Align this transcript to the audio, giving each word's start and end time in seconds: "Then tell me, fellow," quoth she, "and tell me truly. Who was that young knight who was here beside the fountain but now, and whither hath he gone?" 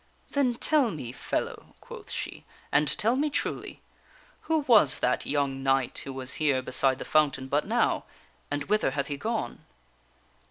"Then 0.31 0.55
tell 0.55 0.89
me, 0.89 1.11
fellow," 1.11 1.75
quoth 1.79 2.09
she, 2.09 2.43
"and 2.71 2.87
tell 2.87 3.15
me 3.15 3.29
truly. 3.29 3.81
Who 4.49 4.61
was 4.61 4.97
that 4.97 5.27
young 5.27 5.61
knight 5.61 5.99
who 5.99 6.11
was 6.11 6.33
here 6.41 6.63
beside 6.63 6.97
the 6.97 7.05
fountain 7.05 7.47
but 7.47 7.67
now, 7.67 8.05
and 8.49 8.63
whither 8.63 8.89
hath 8.97 9.09
he 9.09 9.17
gone?" 9.17 9.63